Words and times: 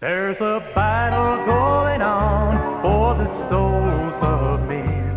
There's 0.00 0.40
a 0.40 0.64
battle 0.74 1.44
going 1.44 2.00
on 2.00 2.80
for 2.80 3.14
the 3.22 3.28
souls 3.50 4.14
of 4.22 4.66
men. 4.66 5.14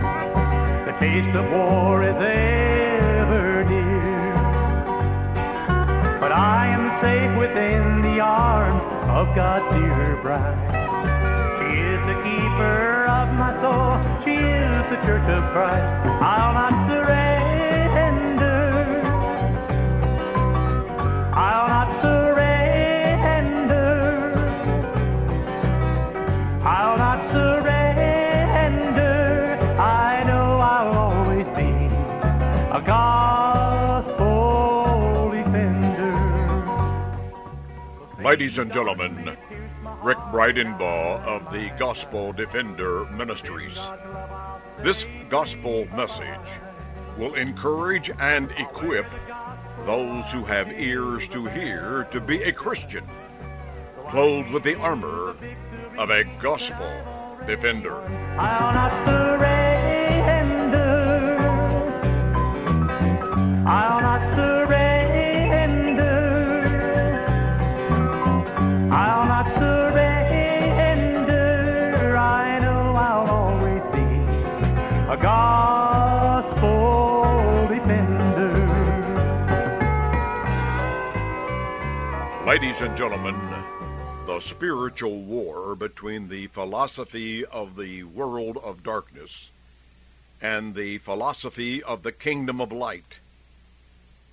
The 0.86 0.92
taste 1.00 1.34
of 1.38 1.50
war 1.54 2.04
is 2.04 2.18
ever 2.18 3.64
near. 3.64 4.34
But 6.20 6.34
I 6.34 6.68
am 6.68 7.00
safe 7.00 7.32
within 7.40 8.02
the 8.02 8.20
arms 8.20 8.84
of 9.08 9.34
God's 9.34 9.74
dear 9.74 10.18
bride. 10.22 10.60
She 11.60 11.80
is 11.80 12.02
the 12.04 12.20
keeper 12.22 13.06
of 13.08 13.34
my 13.40 13.56
soul. 13.64 13.96
She 14.26 14.36
is 14.36 14.84
the 14.92 15.00
church 15.08 15.30
of 15.32 15.44
Christ. 15.54 16.12
I'll 16.22 16.56
not 16.56 16.93
Ladies 38.34 38.58
and 38.58 38.74
gentlemen, 38.74 39.38
Rick 40.02 40.18
Bridenbaugh 40.32 41.24
of 41.24 41.54
the 41.54 41.70
Gospel 41.78 42.34
Defender 42.34 43.06
Ministries. 43.12 43.78
This 44.80 45.06
gospel 45.30 45.88
message 45.96 46.50
will 47.16 47.36
encourage 47.36 48.10
and 48.20 48.50
equip 48.58 49.06
those 49.86 50.32
who 50.32 50.44
have 50.46 50.72
ears 50.72 51.28
to 51.28 51.46
hear 51.46 52.08
to 52.10 52.20
be 52.20 52.42
a 52.42 52.52
Christian, 52.52 53.08
clothed 54.08 54.50
with 54.50 54.64
the 54.64 54.80
armor 54.80 55.36
of 56.00 56.10
a 56.10 56.24
gospel 56.42 56.92
defender. 57.46 58.02
I'll 58.40 58.74
not 58.74 59.06
surrender. 59.06 60.74
I'll 63.68 64.02
not 64.02 64.33
Ladies 82.54 82.82
and 82.82 82.96
gentlemen, 82.96 83.36
the 84.28 84.40
spiritual 84.40 85.22
war 85.22 85.74
between 85.74 86.30
the 86.30 86.46
philosophy 86.46 87.44
of 87.44 87.76
the 87.76 88.04
world 88.04 88.58
of 88.58 88.84
darkness 88.84 89.50
and 90.40 90.76
the 90.76 91.00
philosophy 91.00 91.82
of 91.82 92.04
the 92.04 92.12
kingdom 92.12 92.62
of 92.62 92.72
light, 92.72 93.18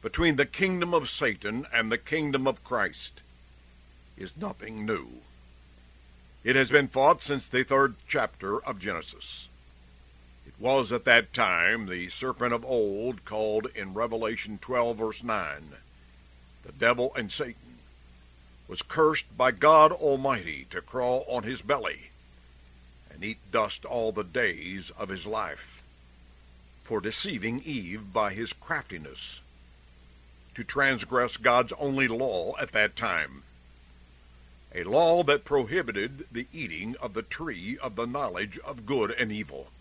between 0.03 0.37
the 0.37 0.45
kingdom 0.45 0.93
of 0.93 1.09
Satan 1.09 1.67
and 1.73 1.91
the 1.91 1.97
kingdom 1.97 2.47
of 2.47 2.63
Christ, 2.63 3.23
is 4.19 4.37
nothing 4.37 4.85
new. 4.85 5.23
It 6.45 6.57
has 6.57 6.69
been 6.69 6.89
fought 6.89 7.23
since 7.23 7.47
the 7.47 7.65
third 7.65 7.95
chapter 8.07 8.63
of 8.63 8.79
Genesis. 8.81 9.49
It 10.47 10.53
was 10.59 10.93
at 10.93 11.07
that 11.07 11.33
time 11.33 11.87
the 11.87 12.11
serpent 12.11 12.53
of 12.53 12.67
old 12.67 13.25
called 13.25 13.69
in 13.75 13.95
Revelation 13.95 14.59
12 14.61 14.99
verse 14.99 15.23
9, 15.23 15.73
the 16.67 16.73
devil 16.73 17.15
and 17.15 17.33
Satan, 17.33 17.70
was 18.71 18.83
cursed 18.83 19.37
by 19.37 19.51
God 19.51 19.91
Almighty 19.91 20.65
to 20.71 20.81
crawl 20.81 21.25
on 21.27 21.43
his 21.43 21.61
belly 21.61 22.11
and 23.11 23.25
eat 23.25 23.39
dust 23.51 23.85
all 23.85 24.13
the 24.13 24.23
days 24.23 24.93
of 24.97 25.09
his 25.09 25.27
life, 25.27 25.83
for 26.85 27.01
deceiving 27.01 27.61
Eve 27.65 28.13
by 28.13 28.33
his 28.33 28.53
craftiness, 28.53 29.41
to 30.55 30.63
transgress 30.63 31.37
God's 31.37 31.73
only 31.81 32.07
law 32.07 32.57
at 32.59 32.71
that 32.71 32.95
time, 32.95 33.43
a 34.73 34.85
law 34.85 35.25
that 35.25 35.45
prohibited 35.45 36.29
the 36.31 36.47
eating 36.53 36.95
of 36.99 37.13
the 37.13 37.23
tree 37.25 37.77
of 37.79 37.97
the 37.97 38.07
knowledge 38.07 38.57
of 38.61 38.87
good 38.87 39.11
and 39.11 39.33
evil. 39.33 39.73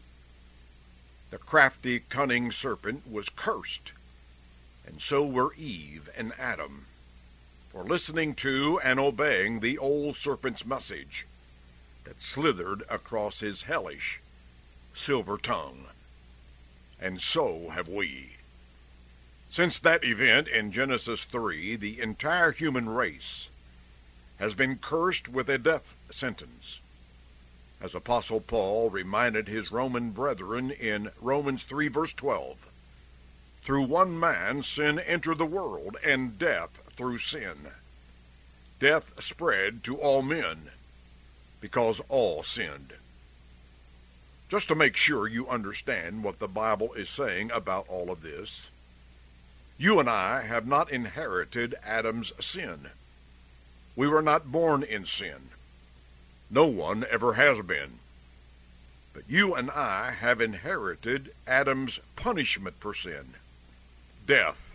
The 1.30 1.38
crafty, 1.38 2.00
cunning 2.00 2.52
serpent 2.52 3.06
was 3.08 3.30
cursed, 3.30 3.92
and 4.84 5.00
so 5.00 5.24
were 5.24 5.54
Eve 5.54 6.10
and 6.18 6.34
Adam 6.40 6.88
for 7.72 7.84
listening 7.84 8.34
to 8.34 8.80
and 8.84 9.00
obeying 9.00 9.60
the 9.60 9.78
old 9.78 10.16
serpent's 10.16 10.66
message 10.66 11.26
that 12.04 12.22
slithered 12.22 12.84
across 12.90 13.40
his 13.40 13.64
hellish 13.64 14.20
silver 14.96 15.38
tongue. 15.38 15.86
And 17.00 17.22
so 17.22 17.70
have 17.70 17.88
we. 17.88 18.38
Since 19.50 19.80
that 19.80 20.04
event 20.04 20.48
in 20.48 20.72
Genesis 20.72 21.24
3, 21.24 21.76
the 21.76 22.02
entire 22.02 22.52
human 22.52 22.90
race 22.90 23.50
has 24.40 24.54
been 24.54 24.78
cursed 24.78 25.28
with 25.28 25.50
a 25.50 25.58
death 25.58 25.94
sentence. 26.12 26.80
As 27.82 27.96
Apostle 27.96 28.42
Paul 28.42 28.90
reminded 28.90 29.48
his 29.48 29.72
Roman 29.72 30.12
brethren 30.12 30.72
in 30.72 31.12
Romans 31.22 31.64
3 31.64 31.88
verse 31.88 32.14
12, 32.14 32.58
through 33.62 33.84
one 33.84 34.20
man 34.20 34.64
sin 34.64 35.00
entered 35.00 35.38
the 35.38 35.46
world, 35.46 35.98
and 36.04 36.38
death 36.38 36.72
through 37.00 37.18
sin. 37.18 37.56
Death 38.82 39.14
spread 39.24 39.86
to 39.86 39.96
all 39.96 40.22
men 40.22 40.70
because 41.62 42.02
all 42.10 42.44
sinned. 42.44 42.92
Just 44.50 44.68
to 44.68 44.76
make 44.76 44.98
sure 44.98 45.26
you 45.26 45.48
understand 45.48 46.26
what 46.26 46.40
the 46.40 46.48
Bible 46.50 46.92
is 46.96 47.10
saying 47.10 47.52
about 47.52 47.88
all 47.88 48.12
of 48.12 48.22
this, 48.22 48.68
you 49.78 50.02
and 50.02 50.10
I 50.10 50.42
have 50.42 50.68
not 50.68 50.92
inherited 50.92 51.74
Adam's 51.86 52.34
sin. 52.42 52.90
We 53.96 54.10
were 54.10 54.22
not 54.22 54.52
born 54.52 54.84
in 54.84 55.06
sin. 55.06 55.52
No 56.50 56.66
one 56.66 57.06
ever 57.10 57.36
has 57.36 57.62
been. 57.66 58.00
But 59.14 59.24
you 59.30 59.56
and 59.56 59.72
I 59.72 60.12
have 60.12 60.42
inherited 60.42 61.34
Adam's 61.48 62.00
punishment 62.18 62.76
for 62.82 62.94
sin 62.94 63.36
death. 64.28 64.69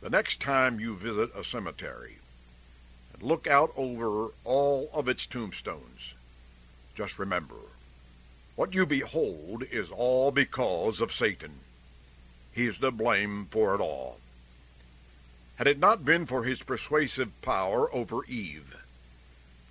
The 0.00 0.08
next 0.08 0.40
time 0.40 0.80
you 0.80 0.96
visit 0.96 1.30
a 1.36 1.44
cemetery 1.44 2.16
and 3.12 3.22
look 3.22 3.46
out 3.46 3.70
over 3.76 4.28
all 4.44 4.88
of 4.94 5.08
its 5.08 5.26
tombstones, 5.26 6.14
just 6.94 7.18
remember 7.18 7.56
what 8.56 8.72
you 8.72 8.86
behold 8.86 9.62
is 9.64 9.90
all 9.90 10.30
because 10.30 11.02
of 11.02 11.12
Satan. 11.12 11.60
He's 12.50 12.78
to 12.78 12.90
blame 12.90 13.46
for 13.50 13.74
it 13.74 13.80
all. 13.80 14.20
Had 15.56 15.66
it 15.66 15.78
not 15.78 16.02
been 16.02 16.24
for 16.24 16.44
his 16.44 16.62
persuasive 16.62 17.38
power 17.42 17.94
over 17.94 18.24
Eve, 18.24 18.74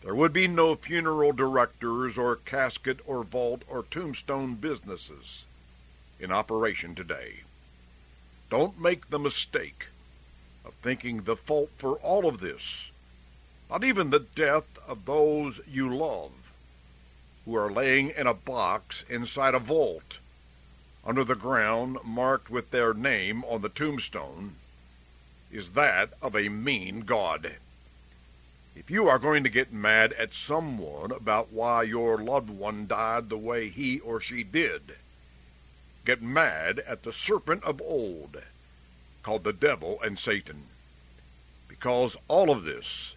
there 0.04 0.14
would 0.14 0.32
be 0.32 0.48
no 0.48 0.76
funeral 0.76 1.32
directors 1.32 2.20
or 2.20 2.36
casket 2.36 3.00
or 3.08 3.24
vault 3.24 3.64
or 3.68 3.82
tombstone 3.82 4.54
businesses 4.54 5.46
in 6.20 6.32
operation 6.32 6.94
today. 6.94 7.40
Don't 8.52 8.80
make 8.80 9.10
the 9.10 9.18
mistake 9.18 9.88
thinking 10.82 11.24
the 11.24 11.36
fault 11.36 11.70
for 11.78 11.96
all 11.98 12.26
of 12.26 12.40
this, 12.40 12.90
not 13.70 13.84
even 13.84 14.10
the 14.10 14.26
death 14.36 14.78
of 14.88 15.06
those 15.06 15.60
you 15.68 15.94
love, 15.94 16.32
who 17.46 17.56
are 17.56 17.72
laying 17.72 18.10
in 18.10 18.28
a 18.28 18.34
box 18.34 19.04
inside 19.10 19.54
a 19.54 19.60
vault 19.60 20.20
under 21.06 21.24
the 21.24 21.36
ground 21.36 21.98
marked 22.04 22.50
with 22.50 22.72
their 22.72 22.94
name 22.94 23.44
on 23.46 23.62
the 23.62 23.70
tombstone, 23.70 24.56
is 25.52 25.72
that 25.72 26.14
of 26.22 26.36
a 26.36 26.50
mean 26.50 27.02
God. 27.02 27.56
If 28.76 28.92
you 28.92 29.08
are 29.08 29.18
going 29.20 29.44
to 29.44 29.50
get 29.50 29.74
mad 29.74 30.14
at 30.14 30.34
someone 30.34 31.12
about 31.12 31.52
why 31.52 31.84
your 31.84 32.18
loved 32.18 32.50
one 32.50 32.86
died 32.86 33.30
the 33.30 33.38
way 33.38 33.70
he 33.70 34.00
or 34.00 34.22
she 34.22 34.44
did, 34.44 34.96
get 36.06 36.22
mad 36.22 36.80
at 36.80 37.04
the 37.04 37.14
serpent 37.14 37.64
of 37.64 37.82
old, 37.82 38.38
called 39.24 39.44
the 39.44 39.54
devil 39.54 40.02
and 40.02 40.18
Satan. 40.18 40.68
Because 41.68 42.16
all 42.28 42.50
of 42.50 42.64
this 42.64 43.14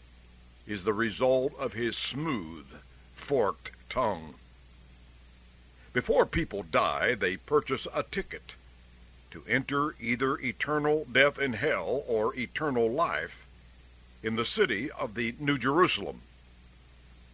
is 0.67 0.85
the 0.85 0.93
result 0.93 1.55
of 1.59 1.73
his 1.73 1.97
smooth, 1.97 2.67
forked 3.15 3.71
tongue. 3.89 4.35
Before 5.93 6.25
people 6.25 6.63
die, 6.63 7.15
they 7.15 7.37
purchase 7.37 7.87
a 7.93 8.03
ticket 8.03 8.55
to 9.31 9.45
enter 9.49 9.95
either 10.01 10.39
eternal 10.39 11.07
death 11.11 11.39
in 11.39 11.55
hell 11.55 12.05
or 12.07 12.35
eternal 12.35 12.91
life 12.91 13.47
in 14.23 14.37
the 14.37 14.45
city 14.45 14.91
of 14.91 15.15
the 15.15 15.35
New 15.39 15.59
Jerusalem. 15.59 16.23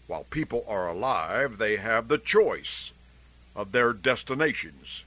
While 0.07 0.25
people 0.25 0.65
are 0.67 0.89
alive, 0.89 1.59
they 1.59 1.77
have 1.77 2.09
the 2.09 2.19
choice 2.19 2.93
of 3.55 3.73
their 3.73 3.93
destinations 3.93 5.03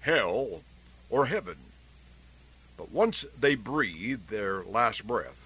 hell 0.00 0.62
or 1.10 1.26
heaven. 1.26 1.56
But 2.76 2.90
once 2.90 3.24
they 3.38 3.54
breathe 3.54 4.28
their 4.28 4.62
last 4.62 5.06
breath, 5.06 5.40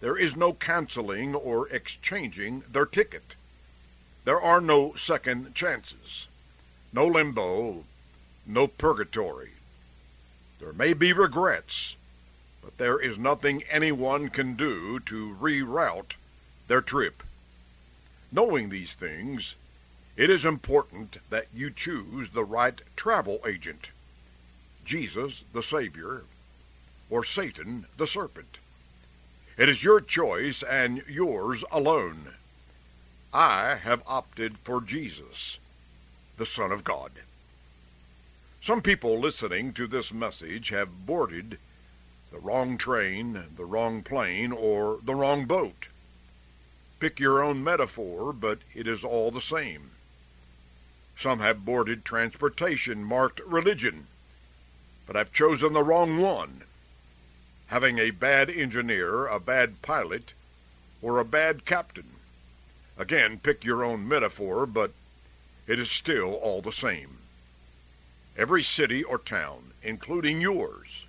there 0.00 0.16
is 0.16 0.36
no 0.36 0.52
canceling 0.52 1.34
or 1.34 1.68
exchanging 1.68 2.64
their 2.68 2.84
ticket. 2.84 3.34
There 4.24 4.40
are 4.40 4.60
no 4.60 4.94
second 4.94 5.54
chances, 5.54 6.26
no 6.92 7.06
limbo, 7.06 7.84
no 8.46 8.66
purgatory. 8.66 9.52
There 10.60 10.72
may 10.74 10.92
be 10.92 11.12
regrets, 11.12 11.96
but 12.62 12.76
there 12.76 13.00
is 13.00 13.18
nothing 13.18 13.62
anyone 13.64 14.28
can 14.28 14.54
do 14.54 15.00
to 15.00 15.34
reroute 15.40 16.14
their 16.68 16.82
trip. 16.82 17.22
Knowing 18.30 18.68
these 18.68 18.92
things, 18.92 19.54
it 20.16 20.30
is 20.30 20.44
important 20.44 21.18
that 21.30 21.48
you 21.54 21.70
choose 21.70 22.30
the 22.30 22.44
right 22.44 22.80
travel 22.96 23.40
agent 23.46 23.88
Jesus, 24.84 25.44
the 25.54 25.62
Savior, 25.62 26.24
or 27.10 27.24
Satan, 27.24 27.86
the 27.96 28.06
serpent. 28.06 28.58
It 29.56 29.68
is 29.68 29.84
your 29.84 30.00
choice 30.00 30.62
and 30.62 31.04
yours 31.08 31.62
alone. 31.70 32.34
I 33.32 33.76
have 33.76 34.02
opted 34.06 34.58
for 34.58 34.80
Jesus, 34.80 35.58
the 36.36 36.46
Son 36.46 36.72
of 36.72 36.84
God. 36.84 37.12
Some 38.62 38.80
people 38.80 39.20
listening 39.20 39.72
to 39.74 39.86
this 39.86 40.12
message 40.12 40.70
have 40.70 41.06
boarded 41.06 41.58
the 42.32 42.38
wrong 42.38 42.78
train, 42.78 43.44
the 43.56 43.64
wrong 43.64 44.02
plane, 44.02 44.50
or 44.50 44.98
the 45.02 45.14
wrong 45.14 45.44
boat. 45.44 45.88
Pick 46.98 47.20
your 47.20 47.42
own 47.42 47.62
metaphor, 47.62 48.32
but 48.32 48.60
it 48.74 48.88
is 48.88 49.04
all 49.04 49.30
the 49.30 49.40
same. 49.40 49.90
Some 51.18 51.40
have 51.40 51.64
boarded 51.64 52.04
transportation 52.04 53.04
marked 53.04 53.40
religion, 53.40 54.06
but 55.06 55.16
I've 55.16 55.32
chosen 55.32 55.74
the 55.74 55.84
wrong 55.84 56.18
one, 56.18 56.62
having 57.74 57.98
a 57.98 58.12
bad 58.12 58.48
engineer, 58.48 59.26
a 59.26 59.40
bad 59.40 59.82
pilot, 59.82 60.32
or 61.02 61.18
a 61.18 61.24
bad 61.24 61.64
captain. 61.64 62.08
Again, 62.96 63.36
pick 63.36 63.64
your 63.64 63.82
own 63.82 64.06
metaphor, 64.06 64.64
but 64.64 64.92
it 65.66 65.80
is 65.80 65.90
still 65.90 66.34
all 66.34 66.62
the 66.62 66.70
same. 66.70 67.18
Every 68.36 68.62
city 68.62 69.02
or 69.02 69.18
town, 69.18 69.72
including 69.82 70.40
yours, 70.40 71.02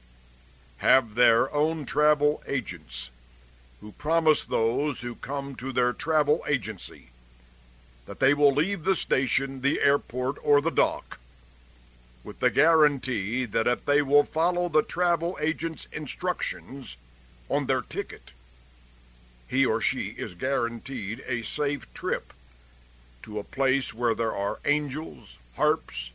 have 0.77 1.13
their 1.13 1.53
own 1.53 1.85
travel 1.85 2.41
agents 2.47 3.11
who 3.79 3.91
promise 3.91 4.43
those 4.43 5.01
who 5.01 5.13
come 5.13 5.55
to 5.57 5.71
their 5.71 5.93
travel 5.93 6.43
agency 6.47 7.09
that 8.07 8.19
they 8.19 8.33
will 8.33 8.51
leave 8.51 8.85
the 8.85 8.95
station, 8.95 9.61
the 9.61 9.79
airport, 9.81 10.37
or 10.41 10.61
the 10.61 10.71
dock 10.71 11.19
with 12.25 12.39
the 12.39 12.49
guarantee 12.49 13.45
that 13.45 13.67
if 13.67 13.85
they 13.85 14.01
will 14.01 14.23
follow 14.23 14.67
the 14.67 14.81
travel 14.81 15.37
agent's 15.39 15.87
instructions 15.91 16.97
on 17.49 17.67
their 17.67 17.83
ticket, 17.83 18.31
he 19.47 19.63
or 19.63 19.79
she 19.79 20.07
is 20.17 20.33
guaranteed 20.33 21.23
a 21.27 21.43
safe 21.43 21.85
trip 21.93 22.33
to 23.21 23.37
a 23.37 23.43
place 23.43 23.93
where 23.93 24.15
there 24.15 24.35
are 24.35 24.59
angels, 24.65 25.37
harps, 25.55 26.09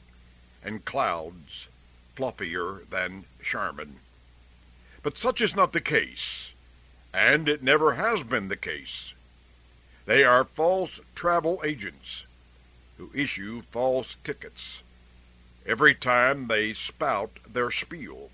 and 0.65 0.85
clouds 0.85 1.69
fluffier 2.17 2.85
than 2.91 3.25
Charmin. 3.41 4.01
But 5.05 5.17
such 5.17 5.41
is 5.41 5.55
not 5.55 5.73
the 5.73 5.81
case, 5.81 6.49
and 7.15 7.49
it 7.49 7.63
never 7.63 7.95
has 7.95 8.25
been 8.25 8.49
the 8.49 8.57
case. 8.57 9.15
They 10.07 10.25
are 10.25 10.43
false 10.43 10.99
travel 11.15 11.63
agents 11.65 12.25
who 12.99 13.13
issue 13.15 13.63
false 13.71 14.17
tickets 14.25 14.81
every 15.67 15.95
time 15.95 16.49
they 16.49 16.73
spout 16.73 17.39
their 17.47 17.71
spiel. 17.71 18.31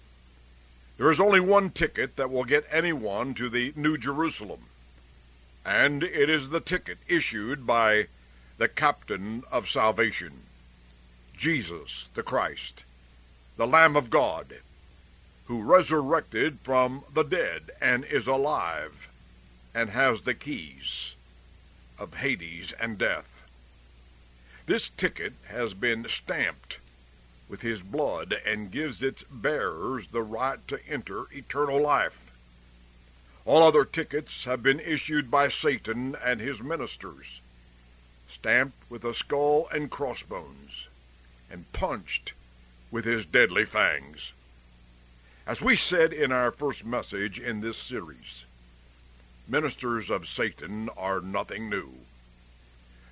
There 0.97 1.11
is 1.11 1.21
only 1.21 1.41
one 1.41 1.71
ticket 1.71 2.17
that 2.17 2.31
will 2.31 2.45
get 2.45 2.67
anyone 2.71 3.35
to 3.35 3.49
the 3.51 3.73
New 3.77 3.99
Jerusalem, 3.99 4.67
and 5.65 6.03
it 6.03 6.31
is 6.31 6.49
the 6.49 6.61
ticket 6.61 6.99
issued 7.07 7.67
by 7.67 8.07
the 8.57 8.69
captain 8.69 9.45
of 9.51 9.69
salvation. 9.69 10.45
Jesus 11.37 12.09
the 12.15 12.23
Christ, 12.23 12.85
the 13.57 13.67
Lamb 13.67 13.97
of 13.97 14.09
God, 14.09 14.61
who 15.47 15.63
resurrected 15.63 16.59
from 16.63 17.05
the 17.13 17.23
dead 17.25 17.71
and 17.81 18.05
is 18.07 18.27
alive 18.27 19.09
and 19.75 19.91
has 19.91 20.23
the 20.23 20.35
keys 20.35 21.13
of 21.99 22.15
Hades 22.15 22.73
and 22.81 22.97
death. 22.97 23.43
This 24.65 24.91
ticket 24.97 25.35
has 25.49 25.75
been 25.75 26.09
stamped 26.09 26.79
with 27.49 27.63
his 27.63 27.83
blood 27.83 28.35
and 28.45 28.73
gives 28.73 29.03
its 29.03 29.23
bearers 29.31 30.09
the 30.09 30.23
right 30.23 30.67
to 30.69 30.81
enter 30.89 31.27
eternal 31.33 31.81
life. 31.81 32.19
All 33.45 33.63
other 33.63 33.85
tickets 33.85 34.45
have 34.45 34.63
been 34.63 34.81
issued 34.81 35.31
by 35.31 35.49
Satan 35.49 36.17
and 36.17 36.41
his 36.41 36.61
ministers, 36.61 37.41
stamped 38.29 38.91
with 38.91 39.05
a 39.05 39.15
skull 39.15 39.69
and 39.73 39.91
crossbones 39.91 40.87
and 41.49 41.73
punched 41.73 42.33
with 42.91 43.05
his 43.05 43.25
deadly 43.25 43.65
fangs. 43.65 44.33
As 45.47 45.63
we 45.63 45.77
said 45.77 46.13
in 46.13 46.33
our 46.33 46.51
first 46.51 46.85
message 46.85 47.39
in 47.39 47.61
this 47.61 47.79
series, 47.79 48.45
ministers 49.47 50.11
of 50.11 50.27
Satan 50.27 50.89
are 50.97 51.21
nothing 51.21 51.71
new. 51.71 52.06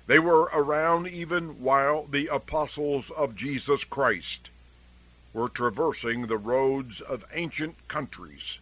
They 0.07 0.19
were 0.19 0.51
around 0.53 1.07
even 1.07 1.61
while 1.61 2.05
the 2.05 2.27
apostles 2.27 3.09
of 3.09 3.35
Jesus 3.35 3.83
Christ 3.83 4.51
were 5.33 5.49
traversing 5.49 6.27
the 6.27 6.37
roads 6.37 7.01
of 7.01 7.25
ancient 7.33 7.87
countries, 7.87 8.59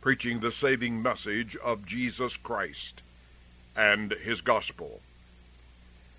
preaching 0.00 0.38
the 0.38 0.52
saving 0.52 1.02
message 1.02 1.56
of 1.56 1.84
Jesus 1.84 2.36
Christ 2.36 3.02
and 3.74 4.12
his 4.12 4.42
gospel. 4.42 5.02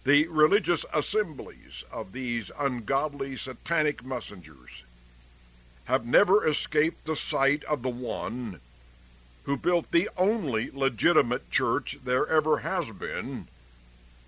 The 0.04 0.28
religious 0.28 0.84
assemblies 0.94 1.86
of 1.90 2.12
these 2.12 2.52
ungodly 2.60 3.38
satanic 3.38 4.04
messengers 4.04 4.84
have 5.86 6.06
never 6.06 6.46
escaped 6.46 7.06
the 7.06 7.16
sight 7.16 7.64
of 7.64 7.84
the 7.84 7.90
one 7.90 8.60
who 9.44 9.56
built 9.56 9.92
the 9.92 10.10
only 10.18 10.70
legitimate 10.72 11.50
church 11.50 12.00
there 12.04 12.28
ever 12.28 12.60
has 12.60 12.92
been 12.92 13.48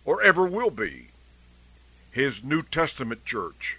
or 0.06 0.22
ever 0.22 0.46
will 0.46 0.72
be, 0.72 1.10
his 2.12 2.44
New 2.44 2.62
Testament 2.62 3.26
church, 3.26 3.78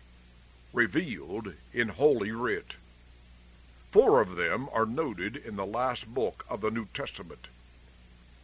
revealed 0.73 1.55
in 1.73 1.89
Holy 1.89 2.33
Writ. 2.33 2.75
Four 3.93 4.21
of 4.21 4.37
them 4.37 4.69
are 4.73 4.87
noted 4.87 5.37
in 5.37 5.57
the 5.57 5.67
last 5.67 6.13
book 6.13 6.45
of 6.49 6.61
the 6.61 6.71
New 6.71 6.87
Testament. 6.87 7.47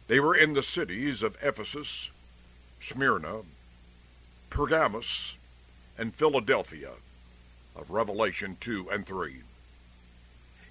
They 0.07 0.19
were 0.19 0.35
in 0.35 0.53
the 0.53 0.63
cities 0.63 1.21
of 1.21 1.37
Ephesus, 1.41 2.09
Smyrna, 2.81 3.41
Pergamos, 4.49 5.33
and 5.97 6.15
Philadelphia 6.15 6.93
of 7.75 7.89
Revelation 7.89 8.57
2 8.61 8.89
and 8.89 9.05
3. 9.05 9.41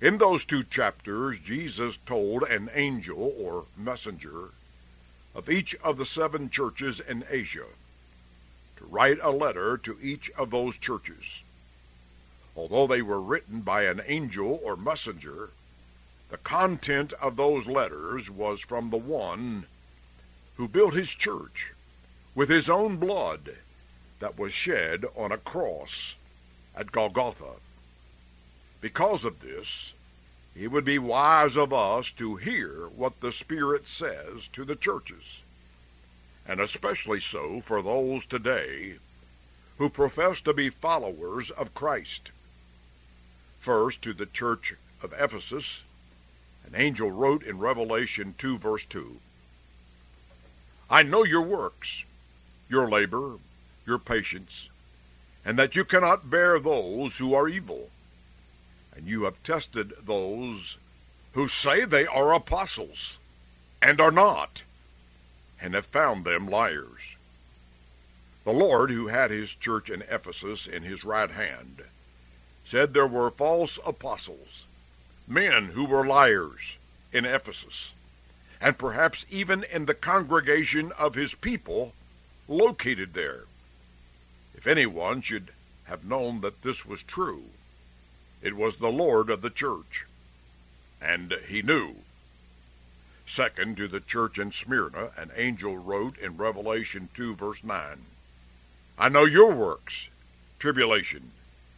In 0.00 0.16
those 0.18 0.44
two 0.44 0.64
chapters, 0.64 1.38
Jesus 1.38 1.98
told 2.06 2.44
an 2.44 2.70
angel 2.72 3.34
or 3.38 3.66
messenger 3.76 4.50
of 5.34 5.48
each 5.48 5.74
of 5.76 5.96
the 5.96 6.06
seven 6.06 6.50
churches 6.50 7.00
in 7.00 7.24
Asia 7.30 7.66
to 8.76 8.84
write 8.86 9.18
a 9.22 9.30
letter 9.30 9.76
to 9.76 9.98
each 10.00 10.30
of 10.30 10.50
those 10.50 10.76
churches. 10.76 11.40
Although 12.56 12.86
they 12.86 13.02
were 13.02 13.20
written 13.20 13.60
by 13.60 13.84
an 13.84 14.02
angel 14.06 14.60
or 14.64 14.76
messenger, 14.76 15.50
the 16.30 16.38
content 16.38 17.12
of 17.14 17.36
those 17.36 17.66
letters 17.66 18.30
was 18.30 18.60
from 18.60 18.90
the 18.90 18.96
one 18.96 19.66
who 20.56 20.68
built 20.68 20.94
his 20.94 21.08
church 21.08 21.72
with 22.34 22.48
his 22.48 22.68
own 22.68 22.96
blood 22.96 23.56
that 24.18 24.38
was 24.38 24.52
shed 24.52 25.04
on 25.16 25.32
a 25.32 25.38
cross 25.38 26.14
at 26.74 26.92
Golgotha. 26.92 27.54
Because 28.80 29.24
of 29.24 29.40
this, 29.40 29.92
it 30.54 30.68
would 30.68 30.84
be 30.84 30.98
wise 30.98 31.56
of 31.56 31.72
us 31.72 32.10
to 32.12 32.36
hear 32.36 32.88
what 32.88 33.20
the 33.20 33.32
Spirit 33.32 33.86
says 33.86 34.48
to 34.52 34.64
the 34.64 34.76
churches, 34.76 35.40
and 36.46 36.60
especially 36.60 37.20
so 37.20 37.62
for 37.66 37.82
those 37.82 38.26
today 38.26 38.96
who 39.78 39.88
profess 39.88 40.40
to 40.42 40.52
be 40.52 40.68
followers 40.68 41.50
of 41.52 41.74
Christ. 41.74 42.30
First, 43.60 44.02
to 44.02 44.12
the 44.12 44.26
church 44.26 44.74
of 45.02 45.14
Ephesus, 45.16 45.82
an 46.66 46.74
angel 46.74 47.10
wrote 47.10 47.42
in 47.42 47.58
Revelation 47.58 48.34
2, 48.38 48.58
verse 48.58 48.84
2 48.90 49.18
I 50.90 51.02
know 51.02 51.24
your 51.24 51.42
works, 51.42 52.04
your 52.68 52.90
labor, 52.90 53.36
your 53.86 53.98
patience, 53.98 54.68
and 55.44 55.58
that 55.58 55.76
you 55.76 55.84
cannot 55.84 56.28
bear 56.28 56.58
those 56.58 57.16
who 57.16 57.32
are 57.34 57.48
evil. 57.48 57.88
And 58.94 59.06
you 59.06 59.24
have 59.24 59.42
tested 59.42 59.92
those 60.02 60.76
who 61.32 61.48
say 61.48 61.84
they 61.84 62.06
are 62.06 62.34
apostles, 62.34 63.18
and 63.80 64.00
are 64.00 64.10
not, 64.10 64.62
and 65.60 65.74
have 65.74 65.86
found 65.86 66.24
them 66.24 66.48
liars. 66.48 67.16
The 68.44 68.52
Lord, 68.52 68.90
who 68.90 69.06
had 69.06 69.30
his 69.30 69.50
church 69.50 69.90
in 69.90 70.02
Ephesus 70.02 70.66
in 70.66 70.82
his 70.82 71.04
right 71.04 71.30
hand, 71.30 71.84
said 72.68 72.92
there 72.92 73.06
were 73.06 73.30
false 73.30 73.78
apostles, 73.84 74.64
men 75.26 75.66
who 75.66 75.84
were 75.84 76.06
liars 76.06 76.76
in 77.12 77.24
Ephesus, 77.24 77.92
and 78.60 78.78
perhaps 78.78 79.24
even 79.30 79.64
in 79.64 79.86
the 79.86 79.94
congregation 79.94 80.92
of 80.92 81.14
his 81.14 81.34
people 81.34 81.94
located 82.48 83.14
there. 83.14 83.44
If 84.54 84.66
anyone 84.66 85.22
should 85.22 85.52
have 85.84 86.04
known 86.04 86.40
that 86.40 86.62
this 86.62 86.84
was 86.84 87.02
true, 87.02 87.44
it 88.42 88.56
was 88.56 88.76
the 88.76 88.90
Lord 88.90 89.30
of 89.30 89.42
the 89.42 89.50
church, 89.50 90.06
and 91.00 91.32
he 91.46 91.62
knew. 91.62 91.96
Second, 93.26 93.76
to 93.76 93.86
the 93.86 94.00
church 94.00 94.38
in 94.38 94.50
Smyrna, 94.50 95.10
an 95.16 95.30
angel 95.36 95.76
wrote 95.76 96.18
in 96.18 96.36
Revelation 96.36 97.08
2, 97.14 97.36
verse 97.36 97.62
9, 97.62 97.98
I 98.98 99.08
know 99.08 99.24
your 99.24 99.52
works, 99.52 100.08
tribulation, 100.58 101.30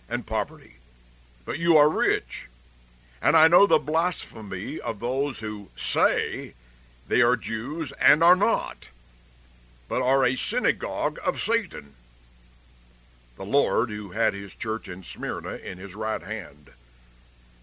and 0.08 0.26
poverty, 0.26 0.76
but 1.44 1.58
you 1.58 1.76
are 1.76 1.88
rich. 1.88 2.48
And 3.20 3.36
I 3.36 3.48
know 3.48 3.66
the 3.66 3.78
blasphemy 3.78 4.80
of 4.80 4.98
those 4.98 5.38
who 5.38 5.68
say 5.76 6.54
they 7.06 7.20
are 7.20 7.36
Jews 7.36 7.92
and 8.00 8.24
are 8.24 8.34
not, 8.34 8.88
but 9.88 10.02
are 10.02 10.24
a 10.24 10.36
synagogue 10.36 11.18
of 11.24 11.40
Satan. 11.40 11.94
The 13.36 13.46
Lord, 13.46 13.88
who 13.88 14.10
had 14.10 14.34
his 14.34 14.54
church 14.54 14.88
in 14.88 15.02
Smyrna 15.02 15.54
in 15.54 15.78
his 15.78 15.94
right 15.94 16.22
hand, 16.22 16.70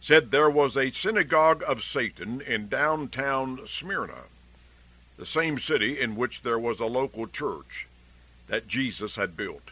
said 0.02 0.32
there 0.32 0.50
was 0.50 0.76
a 0.76 0.92
synagogue 0.92 1.62
of 1.66 1.84
Satan 1.84 2.42
in 2.42 2.70
downtown 2.70 3.68
Smyrna, 3.68 4.24
the 5.18 5.28
same 5.28 5.60
city 5.60 6.00
in 6.00 6.16
which 6.16 6.42
there 6.42 6.58
was 6.58 6.80
a 6.80 6.86
local 6.86 7.28
church 7.28 7.86
that 8.48 8.68
Jesus 8.68 9.16
had 9.16 9.38
built. 9.38 9.72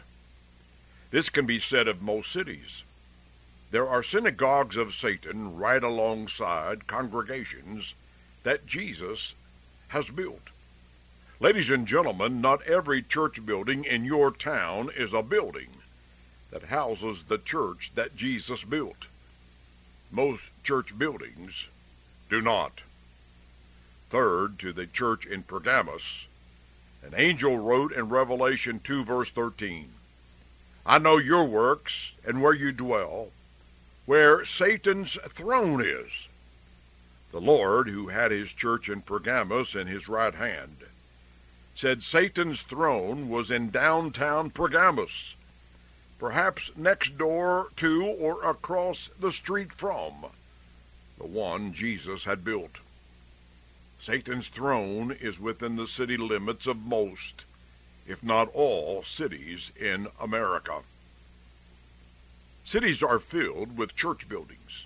This 1.10 1.28
can 1.28 1.46
be 1.46 1.58
said 1.58 1.88
of 1.88 2.00
most 2.00 2.30
cities. 2.30 2.84
There 3.72 3.88
are 3.88 4.02
synagogues 4.02 4.76
of 4.76 4.94
Satan 4.94 5.56
right 5.56 5.82
alongside 5.82 6.86
congregations 6.86 7.94
that 8.44 8.66
Jesus 8.66 9.34
has 9.88 10.08
built. 10.10 10.50
Ladies 11.40 11.70
and 11.70 11.88
gentlemen, 11.88 12.40
not 12.40 12.62
every 12.62 13.02
church 13.02 13.44
building 13.44 13.84
in 13.84 14.04
your 14.04 14.30
town 14.30 14.90
is 14.96 15.12
a 15.12 15.22
building 15.22 15.77
that 16.50 16.64
houses 16.64 17.24
the 17.28 17.38
church 17.38 17.92
that 17.94 18.16
Jesus 18.16 18.64
built. 18.64 19.06
Most 20.10 20.50
church 20.62 20.98
buildings 20.98 21.66
do 22.30 22.40
not. 22.40 22.80
Third, 24.10 24.58
to 24.60 24.72
the 24.72 24.86
church 24.86 25.26
in 25.26 25.42
Pergamos, 25.42 26.26
an 27.02 27.14
angel 27.14 27.58
wrote 27.58 27.92
in 27.92 28.08
Revelation 28.08 28.80
2, 28.82 29.04
verse 29.04 29.30
13, 29.30 29.92
I 30.86 30.98
know 30.98 31.18
your 31.18 31.44
works 31.44 32.12
and 32.24 32.40
where 32.40 32.54
you 32.54 32.72
dwell, 32.72 33.28
where 34.06 34.44
Satan's 34.46 35.18
throne 35.34 35.84
is. 35.84 36.10
The 37.30 37.42
Lord, 37.42 37.88
who 37.88 38.08
had 38.08 38.30
his 38.30 38.52
church 38.52 38.88
in 38.88 39.02
Pergamos 39.02 39.74
in 39.74 39.86
his 39.86 40.08
right 40.08 40.34
hand, 40.34 40.78
said 41.74 42.02
Satan's 42.02 42.62
throne 42.62 43.28
was 43.28 43.50
in 43.50 43.70
downtown 43.70 44.50
Pergamos, 44.50 45.34
perhaps 46.18 46.70
next 46.76 47.16
door 47.16 47.68
to 47.76 48.04
or 48.04 48.44
across 48.48 49.08
the 49.20 49.32
street 49.32 49.72
from 49.72 50.26
the 51.18 51.26
one 51.26 51.72
Jesus 51.72 52.24
had 52.24 52.44
built. 52.44 52.78
Satan's 54.00 54.48
throne 54.48 55.10
is 55.12 55.38
within 55.38 55.76
the 55.76 55.88
city 55.88 56.16
limits 56.16 56.66
of 56.66 56.76
most, 56.76 57.44
if 58.06 58.22
not 58.22 58.48
all, 58.54 59.02
cities 59.02 59.70
in 59.78 60.08
America. 60.20 60.82
Cities 62.64 63.02
are 63.02 63.18
filled 63.18 63.76
with 63.76 63.96
church 63.96 64.28
buildings, 64.28 64.84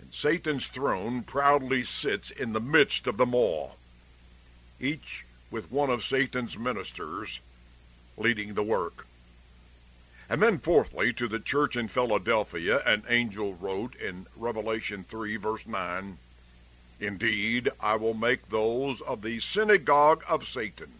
and 0.00 0.12
Satan's 0.12 0.66
throne 0.66 1.22
proudly 1.22 1.84
sits 1.84 2.30
in 2.30 2.52
the 2.52 2.60
midst 2.60 3.06
of 3.06 3.16
them 3.16 3.34
all, 3.34 3.76
each 4.80 5.24
with 5.50 5.70
one 5.70 5.90
of 5.90 6.04
Satan's 6.04 6.58
ministers 6.58 7.40
leading 8.16 8.54
the 8.54 8.62
work. 8.62 9.06
And 10.30 10.42
then, 10.42 10.58
fourthly, 10.58 11.14
to 11.14 11.26
the 11.26 11.40
church 11.40 11.74
in 11.74 11.88
Philadelphia, 11.88 12.82
an 12.84 13.04
angel 13.08 13.54
wrote 13.54 13.94
in 13.96 14.26
Revelation 14.36 15.04
3, 15.08 15.36
verse 15.36 15.66
9, 15.66 16.18
Indeed, 17.00 17.70
I 17.80 17.96
will 17.96 18.12
make 18.12 18.48
those 18.48 19.00
of 19.00 19.22
the 19.22 19.40
synagogue 19.40 20.22
of 20.28 20.46
Satan, 20.46 20.92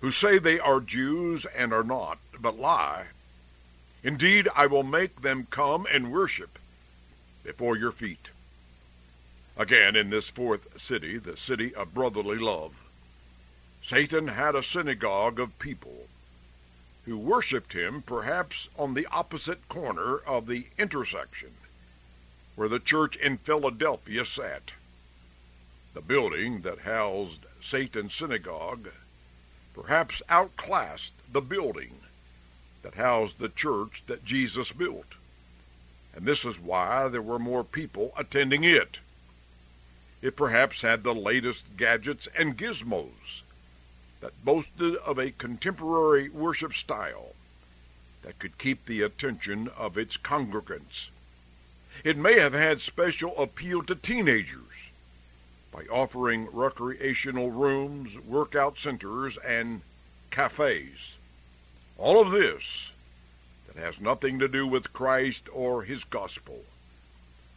who 0.00 0.12
say 0.12 0.38
they 0.38 0.60
are 0.60 0.80
Jews 0.80 1.44
and 1.56 1.72
are 1.72 1.82
not, 1.82 2.18
but 2.38 2.58
lie. 2.58 3.06
Indeed, 4.04 4.48
I 4.54 4.66
will 4.66 4.84
make 4.84 5.22
them 5.22 5.48
come 5.50 5.86
and 5.90 6.12
worship 6.12 6.58
before 7.42 7.76
your 7.76 7.92
feet. 7.92 8.28
Again, 9.56 9.96
in 9.96 10.10
this 10.10 10.28
fourth 10.28 10.80
city, 10.80 11.18
the 11.18 11.36
city 11.36 11.74
of 11.74 11.94
brotherly 11.94 12.38
love, 12.38 12.74
Satan 13.82 14.28
had 14.28 14.54
a 14.54 14.62
synagogue 14.62 15.40
of 15.40 15.58
people 15.58 16.06
who 17.10 17.18
worshipped 17.18 17.72
him 17.72 18.02
perhaps 18.02 18.68
on 18.78 18.94
the 18.94 19.06
opposite 19.06 19.68
corner 19.68 20.18
of 20.18 20.46
the 20.46 20.68
intersection 20.78 21.50
where 22.54 22.68
the 22.68 22.78
church 22.78 23.16
in 23.16 23.36
Philadelphia 23.36 24.24
sat. 24.24 24.70
The 25.92 26.02
building 26.02 26.60
that 26.60 26.78
housed 26.78 27.46
Satan's 27.60 28.14
synagogue 28.14 28.90
perhaps 29.74 30.22
outclassed 30.28 31.10
the 31.32 31.40
building 31.40 31.98
that 32.82 32.94
housed 32.94 33.40
the 33.40 33.48
church 33.48 34.04
that 34.06 34.24
Jesus 34.24 34.70
built. 34.70 35.14
And 36.14 36.24
this 36.24 36.44
is 36.44 36.60
why 36.60 37.08
there 37.08 37.20
were 37.20 37.40
more 37.40 37.64
people 37.64 38.12
attending 38.16 38.62
it. 38.62 39.00
It 40.22 40.36
perhaps 40.36 40.82
had 40.82 41.02
the 41.02 41.14
latest 41.14 41.76
gadgets 41.76 42.28
and 42.38 42.56
gizmos 42.56 43.42
that 44.20 44.44
boasted 44.44 44.96
of 44.96 45.18
a 45.18 45.30
contemporary 45.30 46.28
worship 46.28 46.74
style 46.74 47.34
that 48.22 48.38
could 48.38 48.58
keep 48.58 48.84
the 48.84 49.02
attention 49.02 49.68
of 49.68 49.96
its 49.96 50.16
congregants. 50.16 51.08
It 52.04 52.16
may 52.16 52.38
have 52.38 52.52
had 52.52 52.80
special 52.80 53.36
appeal 53.40 53.82
to 53.84 53.94
teenagers 53.94 54.90
by 55.72 55.84
offering 55.84 56.48
recreational 56.52 57.50
rooms, 57.50 58.18
workout 58.18 58.78
centers, 58.78 59.36
and 59.38 59.82
cafes. 60.30 61.14
All 61.96 62.20
of 62.20 62.30
this 62.30 62.90
that 63.66 63.76
has 63.76 64.00
nothing 64.00 64.38
to 64.38 64.48
do 64.48 64.66
with 64.66 64.92
Christ 64.92 65.48
or 65.52 65.82
his 65.82 66.04
gospel 66.04 66.64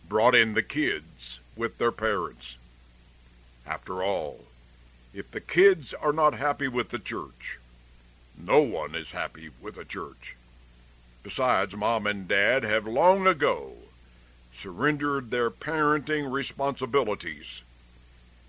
brought 0.07 0.35
in 0.35 0.53
the 0.53 0.63
kids 0.63 1.39
with 1.55 1.77
their 1.77 1.91
parents. 1.91 2.55
After 3.65 4.03
all, 4.03 4.45
if 5.13 5.29
the 5.31 5.41
kids 5.41 5.93
are 5.93 6.13
not 6.13 6.33
happy 6.33 6.67
with 6.67 6.89
the 6.89 6.99
church, 6.99 7.59
no 8.37 8.61
one 8.61 8.95
is 8.95 9.11
happy 9.11 9.49
with 9.61 9.77
a 9.77 9.85
church. 9.85 10.35
Besides, 11.21 11.75
mom 11.75 12.07
and 12.07 12.27
dad 12.27 12.63
have 12.63 12.85
long 12.87 13.27
ago 13.27 13.73
surrendered 14.53 15.31
their 15.31 15.49
parenting 15.49 16.31
responsibilities 16.31 17.63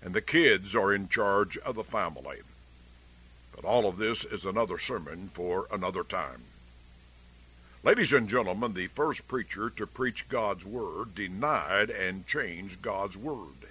and 0.05 0.13
the 0.13 0.21
kids 0.21 0.75
are 0.75 0.93
in 0.93 1.09
charge 1.09 1.57
of 1.57 1.73
the 1.73 1.83
family. 1.83 2.37
But 3.55 3.65
all 3.65 3.87
of 3.87 3.97
this 3.97 4.23
is 4.23 4.45
another 4.45 4.77
sermon 4.77 5.31
for 5.33 5.67
another 5.71 6.03
time. 6.03 6.43
Ladies 7.83 8.13
and 8.13 8.29
gentlemen, 8.29 8.75
the 8.75 8.87
first 8.87 9.27
preacher 9.27 9.71
to 9.71 9.87
preach 9.87 10.29
God's 10.29 10.63
Word 10.63 11.15
denied 11.15 11.89
and 11.89 12.27
changed 12.27 12.83
God's 12.83 13.17
Word. 13.17 13.67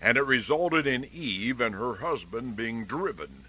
And 0.00 0.16
it 0.16 0.22
resulted 0.22 0.86
in 0.86 1.04
Eve 1.12 1.60
and 1.60 1.74
her 1.74 1.96
husband 1.96 2.56
being 2.56 2.86
driven 2.86 3.44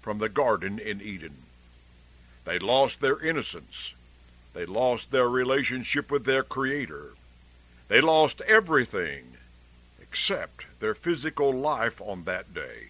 from 0.00 0.18
the 0.18 0.28
garden 0.28 0.78
in 0.78 1.00
Eden. 1.00 1.42
They 2.44 2.58
lost 2.58 3.00
their 3.00 3.18
innocence. 3.20 3.92
They 4.54 4.66
lost 4.66 5.10
their 5.10 5.28
relationship 5.28 6.10
with 6.10 6.24
their 6.24 6.42
Creator. 6.42 7.12
They 7.88 8.00
lost 8.00 8.40
everything 8.42 9.36
except 10.00 10.66
their 10.78 10.94
physical 10.94 11.52
life 11.52 12.00
on 12.00 12.24
that 12.24 12.52
day, 12.52 12.88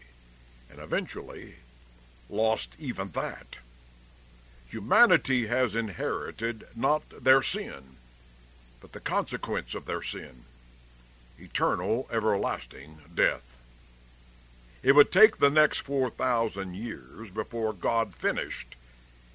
and 0.71 0.81
eventually 0.81 1.55
lost 2.29 2.75
even 2.79 3.11
that. 3.13 3.57
Humanity 4.69 5.47
has 5.47 5.75
inherited 5.75 6.67
not 6.75 7.03
their 7.23 7.43
sin, 7.43 7.97
but 8.81 8.93
the 8.93 9.01
consequence 9.01 9.75
of 9.75 9.87
their 9.87 10.03
sin 10.03 10.45
eternal, 11.43 12.09
everlasting 12.11 12.99
death. 13.15 13.43
It 14.83 14.93
would 14.93 15.13
take 15.13 15.39
the 15.39 15.51
next 15.51 15.79
4,000 15.81 16.75
years 16.75 17.31
before 17.31 17.73
God 17.73 18.15
finished 18.15 18.75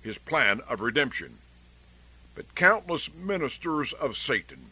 his 0.01 0.17
plan 0.17 0.61
of 0.61 0.81
redemption. 0.81 1.37
But 2.35 2.55
countless 2.55 3.13
ministers 3.13 3.93
of 3.93 4.17
Satan 4.17 4.71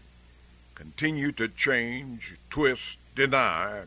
continue 0.75 1.31
to 1.33 1.47
change, 1.47 2.33
twist, 2.49 2.97
deny, 3.15 3.83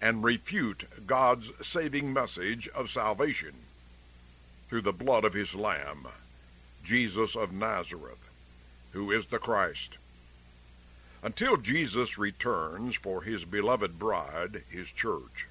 and 0.00 0.24
refute 0.24 0.84
God's 1.06 1.50
saving 1.62 2.12
message 2.12 2.68
of 2.68 2.90
salvation 2.90 3.54
through 4.68 4.82
the 4.82 4.92
blood 4.92 5.24
of 5.24 5.34
his 5.34 5.54
Lamb, 5.54 6.08
Jesus 6.84 7.36
of 7.36 7.52
Nazareth, 7.52 8.30
who 8.92 9.12
is 9.12 9.26
the 9.26 9.38
Christ. 9.38 9.96
Until 11.22 11.56
Jesus 11.56 12.18
returns 12.18 12.94
for 12.94 13.22
his 13.22 13.44
beloved 13.44 13.98
bride, 13.98 14.62
his 14.70 14.88
church, 14.88 15.46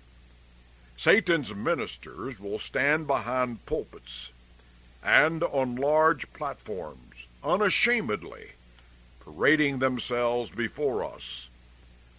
Satan's 0.98 1.54
ministers 1.54 2.40
will 2.40 2.60
stand 2.60 3.08
behind 3.08 3.66
pulpits 3.66 4.32
and 5.04 5.44
on 5.44 5.76
large 5.76 6.32
platforms 6.34 7.28
unashamedly 7.44 8.52
parading 9.20 9.80
themselves 9.80 10.50
before 10.52 11.04
us 11.04 11.48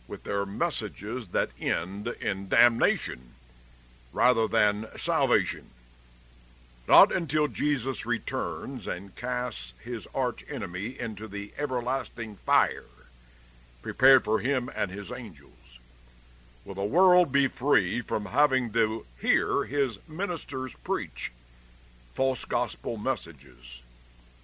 with 0.09 0.25
their 0.25 0.45
messages 0.45 1.29
that 1.29 1.51
end 1.61 2.09
in 2.21 2.49
damnation 2.49 3.21
rather 4.13 4.47
than 4.49 4.87
salvation. 4.99 5.71
Not 6.89 7.13
until 7.13 7.49
Jesus 7.49 8.07
returns 8.07 8.87
and 8.87 9.15
casts 9.17 9.73
his 9.83 10.07
archenemy 10.15 10.99
into 10.99 11.27
the 11.27 11.53
everlasting 11.59 12.37
fire 12.37 12.85
prepared 13.87 14.25
for 14.25 14.41
him 14.41 14.69
and 14.75 14.91
his 14.91 15.13
angels 15.13 15.79
will 16.65 16.75
the 16.75 16.83
world 16.83 17.31
be 17.31 17.47
free 17.47 18.01
from 18.01 18.25
having 18.25 18.73
to 18.73 19.07
hear 19.21 19.63
his 19.63 19.97
ministers 20.09 20.73
preach 20.83 21.31
false 22.13 22.45
gospel 22.47 22.97
messages 22.97 23.83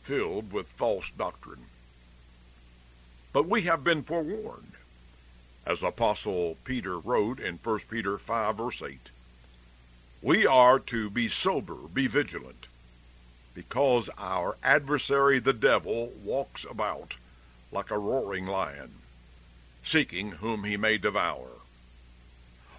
filled 0.05 0.53
with 0.53 0.69
false 0.69 1.11
doctrine. 1.19 1.65
But 3.33 3.49
we 3.49 3.63
have 3.63 3.83
been 3.83 4.05
forewarned. 4.05 4.75
As 5.67 5.83
Apostle 5.83 6.57
Peter 6.63 6.97
wrote 7.01 7.41
in 7.41 7.59
1 7.65 7.81
Peter 7.91 8.19
5, 8.19 8.57
verse 8.57 8.81
8, 8.81 9.11
we 10.23 10.47
are 10.47 10.79
to 10.79 11.11
be 11.11 11.29
sober, 11.29 11.89
be 11.93 12.07
vigilant, 12.07 12.69
because 13.55 14.09
our 14.17 14.57
adversary 14.63 15.41
the 15.41 15.53
devil 15.53 16.13
walks 16.23 16.65
about 16.71 17.17
like 17.73 17.91
a 17.91 17.99
roaring 17.99 18.47
lion, 18.47 19.02
seeking 19.85 20.33
whom 20.33 20.65
he 20.65 20.77
may 20.77 20.99
devour. 20.99 21.49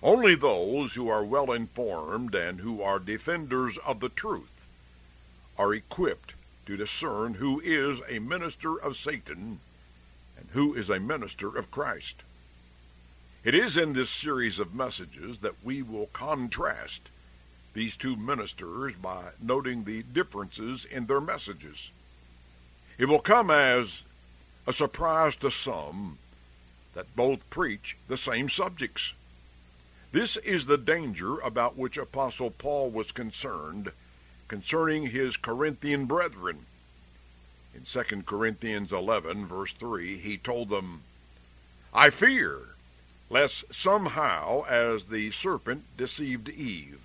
Only 0.01 0.35
those 0.35 0.93
who 0.93 1.09
are 1.09 1.23
well 1.23 1.51
informed 1.51 2.35
and 2.35 2.59
who 2.59 2.81
are 2.81 2.99
defenders 2.99 3.77
of 3.85 3.99
the 3.99 4.09
truth 4.09 4.51
are 5.57 5.73
equipped 5.73 6.33
to 6.65 6.77
discern 6.77 7.35
who 7.35 7.61
is 7.61 8.01
a 8.09 8.19
minister 8.19 8.77
of 8.77 8.97
Satan 8.97 9.59
and 10.37 10.49
who 10.51 10.73
is 10.73 10.89
a 10.89 10.99
minister 10.99 11.55
of 11.57 11.71
Christ. 11.71 12.23
It 13.43 13.53
is 13.53 13.75
in 13.75 13.93
this 13.93 14.09
series 14.09 14.59
of 14.59 14.73
messages 14.73 15.39
that 15.39 15.63
we 15.63 15.81
will 15.81 16.07
contrast 16.07 17.01
these 17.73 17.97
two 17.97 18.15
ministers 18.15 18.93
by 18.95 19.31
noting 19.41 19.83
the 19.83 20.03
differences 20.03 20.85
in 20.85 21.07
their 21.07 21.21
messages. 21.21 21.89
It 22.97 23.05
will 23.05 23.19
come 23.19 23.49
as 23.49 24.03
a 24.65 24.73
surprise 24.73 25.35
to 25.37 25.51
some 25.51 26.17
that 26.93 27.15
both 27.15 27.49
preach 27.49 27.97
the 28.07 28.17
same 28.17 28.49
subjects. 28.49 29.13
This 30.11 30.37
is 30.37 30.65
the 30.65 30.77
danger 30.77 31.39
about 31.39 31.75
which 31.75 31.97
Apostle 31.97 32.51
Paul 32.51 32.91
was 32.91 33.11
concerned 33.11 33.91
concerning 34.47 35.07
his 35.07 35.37
Corinthian 35.37 36.05
brethren. 36.05 36.65
In 37.73 37.83
2 37.85 38.21
Corinthians 38.23 38.91
11, 38.91 39.47
verse 39.47 39.73
3, 39.73 40.19
he 40.19 40.37
told 40.37 40.69
them, 40.69 41.01
I 41.91 42.11
fear 42.11 42.59
lest 43.29 43.73
somehow, 43.73 44.63
as 44.65 45.05
the 45.05 45.31
serpent 45.31 45.85
deceived 45.97 46.49
Eve 46.49 47.01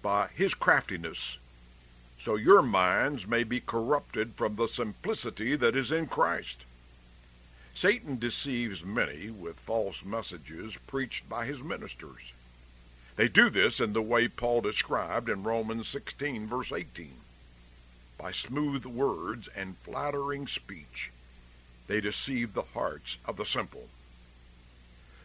by 0.00 0.28
his 0.28 0.54
craftiness, 0.54 1.38
so 2.20 2.36
your 2.36 2.62
minds 2.62 3.26
may 3.26 3.42
be 3.42 3.58
corrupted 3.60 4.34
from 4.36 4.54
the 4.54 4.68
simplicity 4.68 5.56
that 5.56 5.74
is 5.74 5.90
in 5.90 6.06
Christ. 6.06 6.64
Satan 7.72 8.18
deceives 8.18 8.82
many 8.82 9.30
with 9.30 9.60
false 9.60 10.02
messages 10.04 10.76
preached 10.88 11.28
by 11.28 11.46
his 11.46 11.62
ministers. 11.62 12.32
They 13.14 13.28
do 13.28 13.48
this 13.48 13.78
in 13.78 13.92
the 13.92 14.02
way 14.02 14.26
Paul 14.26 14.60
described 14.60 15.28
in 15.28 15.44
Romans 15.44 15.86
16, 15.86 16.48
verse 16.48 16.72
18. 16.72 17.20
By 18.18 18.32
smooth 18.32 18.84
words 18.86 19.46
and 19.54 19.78
flattering 19.78 20.48
speech, 20.48 21.12
they 21.86 22.00
deceive 22.00 22.54
the 22.54 22.62
hearts 22.62 23.18
of 23.24 23.36
the 23.36 23.46
simple. 23.46 23.88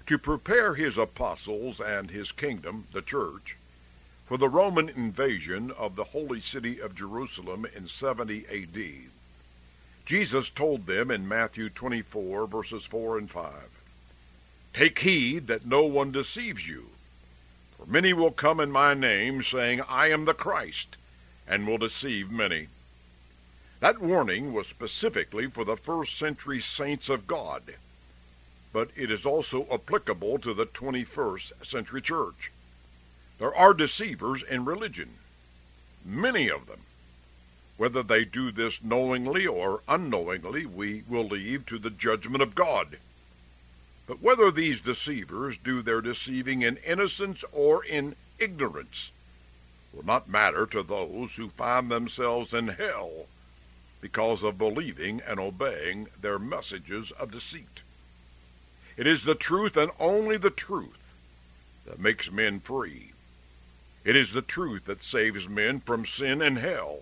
To 0.06 0.20
prepare 0.20 0.76
his 0.76 1.00
apostles 1.00 1.82
and 1.82 2.12
his 2.12 2.32
kingdom, 2.32 2.88
the 2.92 3.02
church, 3.02 3.58
for 4.28 4.38
the 4.38 4.50
Roman 4.50 4.88
invasion 4.88 5.72
of 5.72 5.96
the 5.96 6.04
holy 6.04 6.42
city 6.42 6.80
of 6.80 6.94
Jerusalem 6.96 7.66
in 7.66 7.88
70 7.88 8.46
A.D., 8.50 9.08
Jesus 10.06 10.50
told 10.50 10.86
them 10.86 11.10
in 11.10 11.28
Matthew 11.28 11.70
24, 11.70 12.46
verses 12.46 12.86
4 12.86 13.18
and 13.18 13.32
5, 13.32 13.54
Take 14.74 15.00
heed 15.00 15.48
that 15.48 15.66
no 15.66 15.84
one 15.84 16.12
deceives 16.12 16.68
you. 16.68 16.90
For 17.76 17.88
many 17.88 18.14
will 18.14 18.32
come 18.32 18.60
in 18.60 18.72
my 18.72 18.94
name, 18.94 19.42
saying, 19.42 19.82
I 19.82 20.12
am 20.12 20.26
the 20.26 20.36
Christ, 20.36 20.96
and 21.48 21.66
will 21.66 21.80
deceive 21.80 22.30
many. 22.30 22.68
That 23.80 24.00
warning 24.00 24.54
was 24.54 24.68
specifically 24.68 25.48
for 25.48 25.66
the 25.66 25.76
first 25.76 26.20
century 26.20 26.62
saints 26.62 27.10
of 27.10 27.26
God, 27.26 27.74
but 28.72 28.90
it 28.96 29.10
is 29.10 29.26
also 29.26 29.68
applicable 29.72 30.38
to 30.40 30.54
the 30.54 30.68
21st 30.68 31.66
century 31.66 32.02
church. 32.02 32.52
There 33.40 33.56
are 33.56 33.74
deceivers 33.74 34.44
in 34.44 34.66
religion, 34.66 35.18
many 36.06 36.50
of 36.50 36.68
them. 36.68 36.82
Whether 37.78 38.04
they 38.04 38.24
do 38.24 38.52
this 38.52 38.82
knowingly 38.82 39.46
or 39.46 39.84
unknowingly, 39.88 40.66
we 40.66 41.04
will 41.08 41.28
leave 41.28 41.66
to 41.66 41.78
the 41.78 41.90
judgment 41.90 42.42
of 42.42 42.56
God. 42.56 43.00
But 44.08 44.22
whether 44.22 44.52
these 44.52 44.82
deceivers 44.82 45.58
do 45.58 45.82
their 45.82 46.00
deceiving 46.00 46.62
in 46.62 46.78
innocence 46.78 47.44
or 47.52 47.84
in 47.84 48.16
ignorance 48.40 49.10
will 49.92 50.06
not 50.06 50.30
matter 50.30 50.66
to 50.68 50.84
those 50.84 51.36
who 51.36 51.50
find 51.50 51.90
themselves 51.90 52.54
in 52.54 52.68
hell 52.68 53.28
because 54.02 54.44
of 54.44 54.58
believing 54.58 55.22
and 55.22 55.40
obeying 55.40 56.08
their 56.22 56.38
messages 56.38 57.12
of 57.14 57.32
deceit. 57.32 57.82
It 58.98 59.08
is 59.08 59.24
the 59.24 59.36
truth 59.36 59.76
and 59.76 59.92
only 60.00 60.38
the 60.38 60.50
truth 60.50 61.14
that 61.86 62.00
makes 62.00 62.32
men 62.32 62.60
free. 62.60 63.12
It 64.04 64.16
is 64.16 64.32
the 64.32 64.42
truth 64.42 64.86
that 64.86 65.04
saves 65.04 65.50
men 65.50 65.80
from 65.80 66.06
sin 66.06 66.42
and 66.42 66.58
hell, 66.58 67.00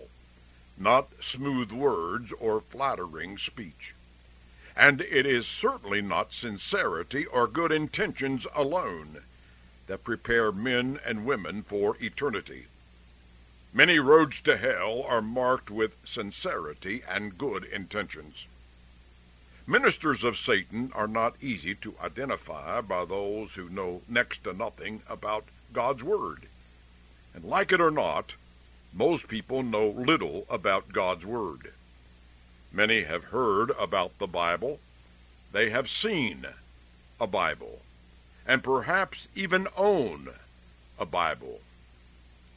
not 0.76 1.08
smooth 1.22 1.70
words 1.72 2.32
or 2.38 2.60
flattering 2.60 3.38
speech 3.38 3.94
and 4.76 5.00
it 5.02 5.24
is 5.24 5.46
certainly 5.46 6.02
not 6.02 6.32
sincerity 6.32 7.26
or 7.26 7.46
good 7.46 7.70
intentions 7.70 8.46
alone 8.54 9.22
that 9.86 10.02
prepare 10.02 10.50
men 10.50 10.98
and 11.04 11.24
women 11.24 11.62
for 11.62 11.96
eternity. 12.00 12.66
Many 13.72 13.98
roads 13.98 14.40
to 14.42 14.56
hell 14.56 15.02
are 15.02 15.22
marked 15.22 15.70
with 15.70 15.96
sincerity 16.04 17.02
and 17.08 17.38
good 17.38 17.64
intentions. 17.64 18.46
Ministers 19.66 20.24
of 20.24 20.36
Satan 20.36 20.90
are 20.94 21.08
not 21.08 21.36
easy 21.40 21.74
to 21.76 21.94
identify 22.02 22.80
by 22.80 23.04
those 23.04 23.54
who 23.54 23.68
know 23.68 24.02
next 24.08 24.44
to 24.44 24.52
nothing 24.52 25.02
about 25.08 25.44
God's 25.72 26.02
Word. 26.02 26.48
And 27.32 27.44
like 27.44 27.72
it 27.72 27.80
or 27.80 27.90
not, 27.90 28.34
most 28.96 29.26
people 29.26 29.64
know 29.64 29.88
little 29.88 30.46
about 30.48 30.92
God's 30.92 31.26
Word. 31.26 31.72
Many 32.72 33.02
have 33.02 33.24
heard 33.24 33.72
about 33.78 34.16
the 34.18 34.28
Bible. 34.28 34.78
They 35.52 35.70
have 35.70 35.90
seen 35.90 36.46
a 37.20 37.26
Bible, 37.26 37.80
and 38.46 38.62
perhaps 38.62 39.26
even 39.34 39.66
own 39.76 40.30
a 40.98 41.06
Bible. 41.06 41.60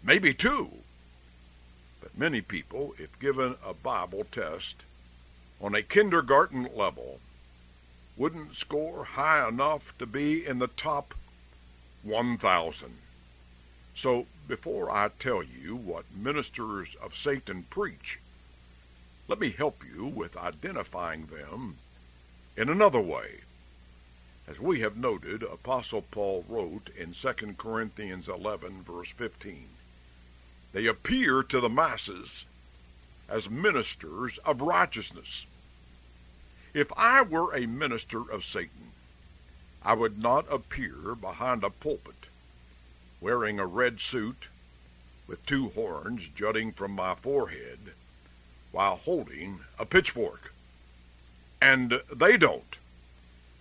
Maybe 0.04 0.34
two. 0.34 0.70
But 2.02 2.18
many 2.18 2.42
people, 2.42 2.94
if 3.00 3.20
given 3.20 3.56
a 3.66 3.74
Bible 3.74 4.26
test 4.32 4.76
on 5.60 5.74
a 5.74 5.82
kindergarten 5.82 6.70
level, 6.76 7.20
wouldn't 8.16 8.56
score 8.56 9.04
high 9.04 9.48
enough 9.48 9.98
to 9.98 10.06
be 10.06 10.46
in 10.46 10.60
the 10.60 10.68
top 10.68 11.16
1,000. 12.04 12.94
So 13.96 14.28
before 14.48 14.90
I 14.90 15.10
tell 15.20 15.44
you 15.44 15.76
what 15.76 16.06
ministers 16.16 16.96
of 17.02 17.16
Satan 17.16 17.64
preach, 17.70 18.20
let 19.28 19.40
me 19.40 19.50
help 19.50 19.84
you 19.84 20.06
with 20.06 20.38
identifying 20.38 21.26
them 21.26 21.76
in 22.56 22.70
another 22.70 23.02
way. 23.02 23.42
As 24.48 24.60
we 24.60 24.80
have 24.80 24.96
noted, 24.96 25.44
Apostle 25.44 26.04
Paul 26.04 26.46
wrote 26.48 26.90
in 26.98 27.14
2 27.14 27.56
Corinthians 27.58 28.30
11, 28.30 28.84
verse 28.84 29.10
15, 29.10 29.68
They 30.72 30.86
appear 30.86 31.44
to 31.44 31.60
the 31.60 31.70
masses 31.70 32.46
as 33.28 33.50
ministers 33.50 34.38
of 34.46 34.62
righteousness. 34.62 35.46
If 36.74 36.88
I 36.96 37.22
were 37.22 37.54
a 37.54 37.66
minister 37.66 38.32
of 38.32 38.46
Satan, 38.46 38.94
I 39.84 39.94
would 39.94 40.18
not 40.18 40.46
appear 40.50 41.16
behind 41.16 41.66
a 41.66 41.70
pulpit 41.70 42.27
wearing 43.20 43.60
a 43.60 43.66
red 43.66 44.00
suit 44.00 44.48
with 45.28 45.46
two 45.46 45.70
horns 45.70 46.24
jutting 46.36 46.72
from 46.72 46.92
my 46.92 47.16
forehead 47.16 47.80
while 48.72 48.98
holding 48.98 49.60
a 49.80 49.86
pitchfork. 49.86 50.54
And 51.62 52.02
they 52.14 52.38
don't. 52.38 52.78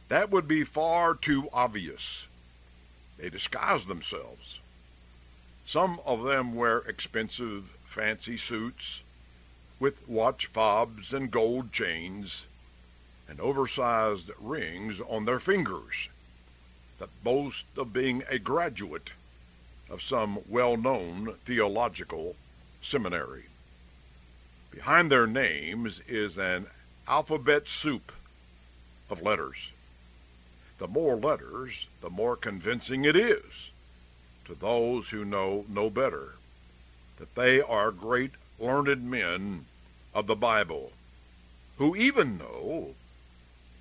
That 0.09 0.31
would 0.31 0.47
be 0.47 0.63
far 0.63 1.15
too 1.15 1.49
obvious. 1.53 2.27
They 3.19 3.31
disguise 3.31 3.87
themselves. 3.87 4.59
Some 5.67 6.01
of 6.05 6.23
them 6.23 6.55
wear 6.55 6.79
expensive, 6.79 7.71
fancy 7.89 8.39
suits 8.39 9.01
with 9.81 10.07
watch 10.09 10.47
fobs 10.47 11.13
and 11.13 11.31
gold 11.31 11.73
chains 11.73 12.45
and 13.29 13.41
oversized 13.41 14.31
rings 14.39 15.01
on 15.01 15.25
their 15.25 15.41
fingers 15.41 16.09
that 16.99 17.25
boast 17.25 17.67
of 17.77 17.93
being 17.93 18.23
a 18.29 18.39
graduate 18.39 19.11
of 19.89 20.03
some 20.03 20.39
well-known 20.49 21.35
theological 21.45 22.37
seminary. 22.83 23.45
Behind 24.71 25.11
their 25.11 25.27
names 25.27 26.01
is 26.07 26.37
an 26.37 26.67
alphabet 27.09 27.69
soup 27.69 28.13
of 29.09 29.23
letters. 29.23 29.71
The 30.79 30.89
more 30.89 31.17
letters, 31.17 31.87
the 32.01 32.11
more 32.11 32.37
convincing 32.37 33.05
it 33.05 33.17
is 33.17 33.71
to 34.45 34.55
those 34.55 35.09
who 35.09 35.25
know 35.25 35.65
no 35.69 35.91
better 35.91 36.35
that 37.19 37.35
they 37.35 37.61
are 37.61 37.91
great 37.91 38.33
learned 38.59 39.11
men 39.11 39.65
of 40.15 40.27
the 40.27 40.35
Bible 40.35 40.93
who 41.79 41.97
even 41.97 42.39
know 42.39 42.95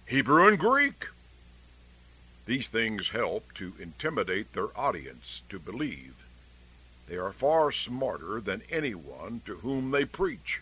Hebrew 0.06 0.48
and 0.48 0.60
Greek. 0.60 1.08
These 2.46 2.68
things 2.68 3.10
help 3.10 3.54
to 3.56 3.74
intimidate 3.80 4.54
their 4.54 4.78
audience 4.78 5.42
to 5.50 5.58
believe 5.58 6.14
they 7.08 7.18
are 7.18 7.34
far 7.34 7.72
smarter 7.72 8.40
than 8.42 8.64
anyone 8.70 9.42
to 9.46 9.58
whom 9.58 9.92
they 9.92 10.06
preach, 10.06 10.62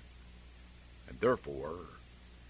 and 1.07 1.19
therefore 1.19 1.87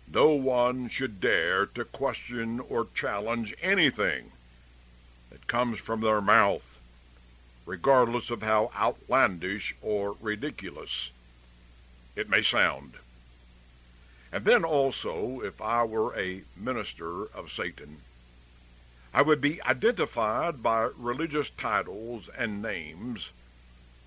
no 0.08 0.30
one 0.30 0.90
should 0.90 1.20
dare 1.20 1.66
to 1.66 1.86
question 1.86 2.60
or 2.60 2.88
challenge 2.94 3.56
anything 3.62 4.32
that 5.30 5.48
comes 5.48 5.80
from 5.80 6.02
their 6.02 6.22
mouth, 6.22 6.80
regardless 7.66 8.30
of 8.30 8.42
how 8.42 8.72
outlandish 8.76 9.76
or 9.82 10.16
ridiculous 10.22 11.10
it 12.16 12.30
may 12.30 12.42
sound. 12.44 12.98
And 14.32 14.46
then 14.46 14.64
also, 14.64 15.42
if 15.42 15.62
I 15.62 15.84
were 15.84 16.16
a 16.18 16.44
minister 16.56 17.26
of 17.26 17.52
Satan, 17.52 18.02
I 19.16 19.22
would 19.22 19.42
be 19.42 19.62
identified 19.62 20.64
by 20.64 20.90
religious 20.98 21.52
titles 21.52 22.30
and 22.36 22.64
names 22.64 23.30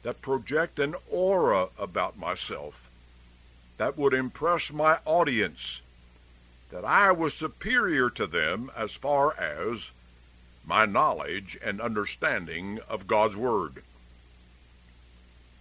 that 0.03 0.21
project 0.21 0.81
an 0.81 0.97
aura 1.09 1.69
about 1.79 2.19
myself 2.19 2.91
that 3.77 3.97
would 3.97 4.13
impress 4.13 4.71
my 4.71 4.99
audience 5.05 5.81
that 6.71 6.85
I 6.85 7.13
was 7.13 7.35
superior 7.35 8.11
to 8.11 8.27
them 8.27 8.73
as 8.75 8.93
far 8.93 9.39
as 9.39 9.91
my 10.65 10.87
knowledge 10.87 11.57
and 11.63 11.81
understanding 11.81 12.81
of 12.89 13.07
God's 13.07 13.37
Word. 13.37 13.85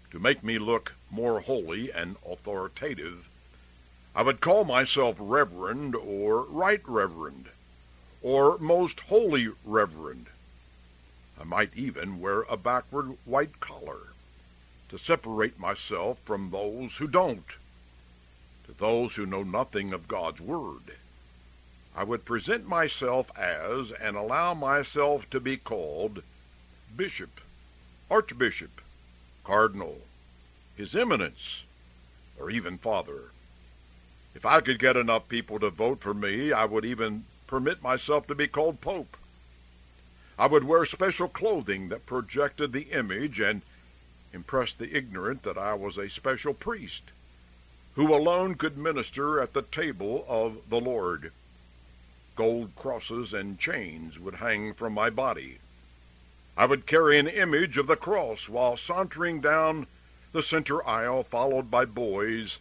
To 0.10 0.20
make 0.20 0.44
me 0.44 0.58
look 0.58 0.94
more 1.12 1.42
holy 1.42 1.92
and 1.92 2.16
authoritative, 2.28 3.28
I 4.16 4.24
would 4.24 4.42
call 4.42 4.64
myself 4.64 5.18
Reverend 5.20 5.96
or 5.96 6.46
Right 6.46 6.82
Reverend 6.88 7.50
or 8.26 8.58
Most 8.58 9.02
Holy 9.02 9.50
Reverend. 9.64 10.26
I 11.40 11.44
might 11.44 11.70
even 11.76 12.20
wear 12.20 12.42
a 12.50 12.58
backward 12.58 13.16
white 13.24 13.60
collar 13.60 14.14
to 14.90 14.98
separate 14.98 15.60
myself 15.60 16.18
from 16.26 16.50
those 16.50 16.98
who 16.98 17.08
don't. 17.08 17.46
To 18.66 18.72
those 18.74 19.14
who 19.14 19.28
know 19.28 19.44
nothing 19.44 19.94
of 19.94 20.08
God's 20.08 20.42
Word, 20.42 20.96
I 21.96 22.04
would 22.04 22.26
present 22.26 22.68
myself 22.68 23.30
as 23.38 23.92
and 23.92 24.18
allow 24.18 24.56
myself 24.56 25.30
to 25.30 25.40
be 25.40 25.56
called 25.56 26.24
Bishop, 26.98 27.40
Archbishop, 28.10 28.82
Cardinal, 29.44 30.02
His 30.76 30.96
Eminence, 30.96 31.62
or 32.40 32.50
even 32.50 32.80
Father. 32.80 33.26
If 34.34 34.48
I 34.48 34.62
could 34.62 34.80
get 34.80 34.98
enough 34.98 35.30
people 35.30 35.60
to 35.60 35.70
vote 35.70 36.02
for 36.02 36.16
me, 36.16 36.52
I 36.52 36.66
would 36.66 36.86
even 36.86 37.26
permit 37.48 37.82
myself 37.82 38.28
to 38.28 38.36
be 38.36 38.48
called 38.48 38.82
Pope. 38.82 39.18
I 40.38 40.48
would 40.48 40.64
wear 40.64 40.86
special 40.86 41.30
clothing 41.30 41.90
that 41.90 42.06
projected 42.06 42.72
the 42.74 42.92
image 42.92 43.40
and 43.40 43.62
impressed 44.34 44.80
the 44.80 44.96
ignorant 44.96 45.44
that 45.44 45.58
I 45.58 45.74
was 45.76 45.98
a 45.98 46.10
special 46.10 46.54
priest, 46.54 47.04
who 47.96 48.14
alone 48.14 48.56
could 48.56 48.78
minister 48.78 49.40
at 49.40 49.54
the 49.54 49.62
table 49.62 50.26
of 50.28 50.70
the 50.70 50.80
Lord. 50.80 51.32
Gold 52.36 52.76
crosses 52.76 53.32
and 53.32 53.58
chains 53.58 54.20
would 54.20 54.36
hang 54.36 54.74
from 54.74 54.94
my 54.94 55.10
body. 55.10 55.60
I 56.58 56.66
would 56.66 56.86
carry 56.86 57.18
an 57.18 57.28
image 57.28 57.78
of 57.78 57.88
the 57.88 57.96
cross 57.96 58.50
while 58.50 58.76
sauntering 58.76 59.40
down 59.40 59.88
the 60.34 60.44
center 60.44 60.86
aisle, 60.86 61.24
followed 61.24 61.72
by 61.72 61.86
boys 61.86 62.60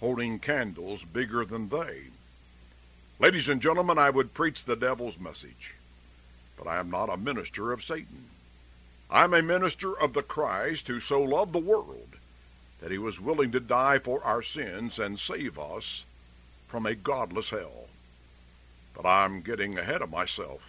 holding 0.00 0.38
candles 0.38 1.04
bigger 1.04 1.44
than 1.44 1.68
they. 1.68 2.04
Ladies 3.20 3.50
and 3.50 3.60
gentlemen, 3.60 3.98
I 3.98 4.08
would 4.08 4.32
preach 4.32 4.64
the 4.64 4.76
devil's 4.76 5.18
message, 5.18 5.74
but 6.56 6.66
I 6.66 6.78
am 6.78 6.90
not 6.90 7.10
a 7.10 7.18
minister 7.18 7.70
of 7.70 7.84
Satan. 7.84 8.30
I'm 9.10 9.34
a 9.34 9.42
minister 9.42 9.92
of 9.92 10.14
the 10.14 10.22
Christ 10.22 10.88
who 10.88 11.00
so 11.00 11.20
loved 11.20 11.52
the 11.52 11.58
world 11.58 12.16
that 12.80 12.90
he 12.90 12.96
was 12.96 13.20
willing 13.20 13.52
to 13.52 13.60
die 13.60 13.98
for 13.98 14.24
our 14.24 14.42
sins 14.42 14.98
and 14.98 15.20
save 15.20 15.58
us 15.58 16.04
from 16.66 16.86
a 16.86 16.94
godless 16.94 17.50
hell. 17.50 17.88
But 18.94 19.04
I'm 19.04 19.42
getting 19.42 19.76
ahead 19.76 20.00
of 20.00 20.08
myself. 20.08 20.62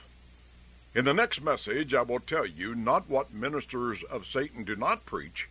In 0.93 1.05
the 1.05 1.13
next 1.13 1.39
message, 1.39 1.93
I 1.93 2.01
will 2.01 2.19
tell 2.19 2.45
you 2.45 2.75
not 2.75 3.09
what 3.09 3.33
ministers 3.33 4.03
of 4.03 4.27
Satan 4.27 4.65
do 4.65 4.75
not 4.75 5.05
preach, 5.05 5.47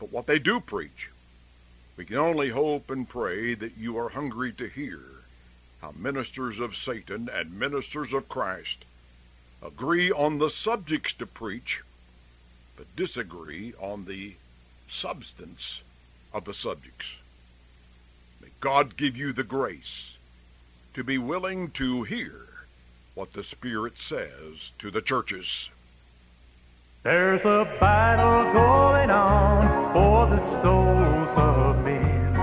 but 0.00 0.10
what 0.10 0.26
they 0.26 0.40
do 0.40 0.58
preach. 0.58 1.10
We 1.96 2.04
can 2.04 2.16
only 2.16 2.48
hope 2.48 2.90
and 2.90 3.08
pray 3.08 3.54
that 3.54 3.76
you 3.76 3.96
are 3.96 4.08
hungry 4.08 4.52
to 4.54 4.66
hear 4.66 5.19
how 5.80 5.92
ministers 5.96 6.58
of 6.58 6.76
Satan 6.76 7.28
and 7.32 7.58
ministers 7.58 8.12
of 8.12 8.28
Christ 8.28 8.84
agree 9.62 10.10
on 10.10 10.38
the 10.38 10.50
subjects 10.50 11.12
to 11.14 11.26
preach, 11.26 11.80
but 12.76 12.96
disagree 12.96 13.74
on 13.78 14.04
the 14.04 14.34
substance 14.90 15.80
of 16.32 16.44
the 16.44 16.54
subjects. 16.54 17.06
May 18.40 18.48
God 18.60 18.96
give 18.96 19.16
you 19.16 19.32
the 19.32 19.44
grace 19.44 20.14
to 20.94 21.04
be 21.04 21.18
willing 21.18 21.70
to 21.72 22.02
hear 22.02 22.46
what 23.14 23.32
the 23.32 23.44
Spirit 23.44 23.94
says 23.98 24.72
to 24.78 24.90
the 24.90 25.02
churches. 25.02 25.68
There's 27.02 27.40
a 27.42 27.64
battle 27.80 28.52
going 28.52 29.10
on 29.10 29.92
for 29.92 30.26
the 30.34 30.62
souls 30.62 31.38
of 31.38 31.84
men. 31.84 32.34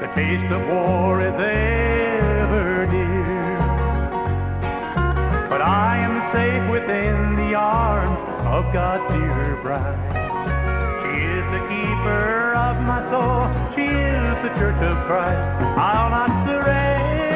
The 0.00 0.08
taste 0.14 0.52
of 0.52 0.68
war 0.68 1.20
is 1.20 1.34
ever 1.34 1.67
God's 8.72 9.10
dear 9.14 9.56
bride. 9.62 9.96
She 11.00 11.24
is 11.24 11.44
the 11.52 11.60
keeper 11.68 12.52
of 12.54 12.76
my 12.82 13.00
soul. 13.10 13.48
She 13.74 13.86
is 13.86 14.42
the 14.42 14.50
church 14.60 14.82
of 14.82 14.96
Christ. 15.06 15.40
I'll 15.78 16.10
not 16.10 16.46
surrender. 16.46 17.27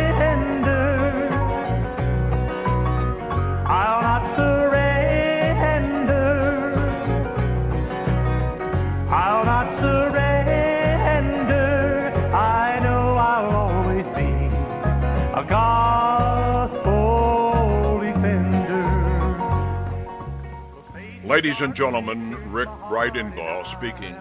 Ladies 21.42 21.60
and 21.60 21.74
gentlemen, 21.74 22.52
Rick 22.52 22.68
Bridenbaugh 22.88 23.66
speaking. 23.76 24.14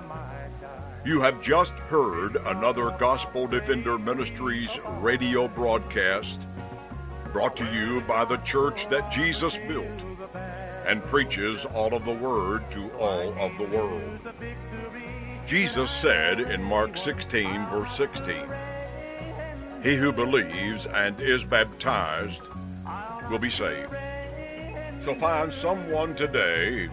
You 1.05 1.21
have 1.21 1.39
just 1.39 1.71
heard 1.71 2.36
another 2.36 2.89
Gospel 2.97 3.45
Defender 3.45 3.99
Ministries 3.99 4.71
radio 5.01 5.47
broadcast 5.47 6.39
Brought 7.31 7.55
to 7.57 7.65
you 7.71 8.01
by 8.07 8.25
the 8.25 8.38
church 8.38 8.89
that 8.89 9.12
Jesus 9.12 9.55
built 9.67 10.01
and 10.88 11.05
preaches 11.05 11.63
all 11.63 11.93
of 11.93 12.05
the 12.05 12.15
word 12.15 12.63
to 12.71 12.89
all 12.93 13.31
of 13.38 13.55
the 13.60 13.67
world. 13.67 14.19
Jesus 15.45 15.91
said 15.91 16.39
in 16.39 16.63
Mark 16.63 16.97
16, 16.97 17.67
verse 17.67 17.97
16, 17.97 18.47
He 19.84 19.95
who 19.95 20.12
believes 20.12 20.88
and 20.88 21.21
is 21.21 21.43
baptized 21.43 22.41
will 23.29 23.38
be 23.38 23.51
saved. 23.51 23.93
So 25.05 25.13
find 25.13 25.53
someone 25.53 26.15
today 26.15 26.89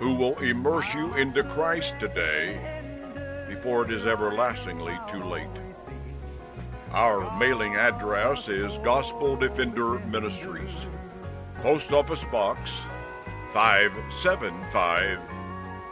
who 0.00 0.14
will 0.14 0.36
immerse 0.38 0.92
you 0.94 1.14
into 1.14 1.44
Christ 1.44 1.94
today 2.00 2.58
before 3.48 3.84
it 3.84 3.92
is 3.92 4.04
everlastingly 4.06 4.98
too 5.10 5.22
late. 5.22 5.46
Our 6.90 7.38
mailing 7.38 7.76
address 7.76 8.48
is 8.48 8.72
Gospel 8.78 9.36
Defender 9.36 9.98
Ministries, 10.00 10.72
Post 11.56 11.92
Office 11.92 12.24
Box 12.32 12.70
575, 13.52 15.18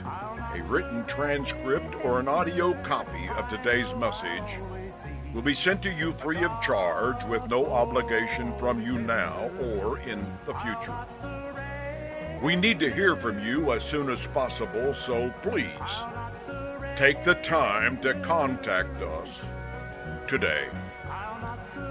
a 0.54 0.62
written 0.62 1.04
transcript 1.06 1.96
or 2.02 2.18
an 2.18 2.28
audio 2.28 2.72
copy 2.82 3.28
of 3.36 3.46
today's 3.50 3.94
message 3.96 4.58
will 5.38 5.44
be 5.44 5.54
sent 5.54 5.80
to 5.80 5.92
you 5.92 6.10
free 6.14 6.42
of 6.42 6.50
charge 6.60 7.22
with 7.26 7.48
no 7.48 7.64
obligation 7.66 8.52
from 8.58 8.82
you 8.82 8.98
now 8.98 9.48
or 9.60 10.00
in 10.00 10.26
the 10.46 10.54
future. 10.54 11.06
We 12.42 12.56
need 12.56 12.80
to 12.80 12.92
hear 12.92 13.14
from 13.14 13.46
you 13.46 13.70
as 13.70 13.84
soon 13.84 14.10
as 14.10 14.18
possible, 14.34 14.92
so 14.94 15.32
please 15.42 15.68
take 16.96 17.22
the 17.22 17.36
time 17.36 17.98
to 17.98 18.14
contact 18.14 19.00
us 19.00 19.28
today. 20.26 20.66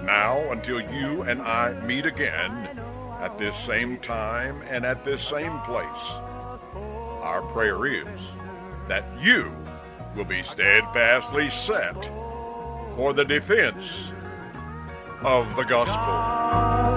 Now, 0.04 0.52
until 0.52 0.82
you 0.82 1.22
and 1.22 1.42
I 1.42 1.72
meet 1.86 2.06
again 2.06 2.52
at 3.22 3.38
this 3.38 3.56
same 3.66 3.98
time 4.00 4.62
and 4.64 4.86
at 4.86 5.06
this 5.06 5.24
same 5.24 5.58
place, 5.60 6.06
our 7.24 7.42
prayer 7.54 7.86
is 7.86 8.20
that 8.90 9.06
you 9.22 9.56
will 10.18 10.26
be 10.26 10.44
steadfastly 10.44 11.50
set 11.50 11.96
for 12.98 13.14
the 13.14 13.24
defense 13.24 14.12
of 15.22 15.56
the 15.56 15.64
gospel. 15.64 16.97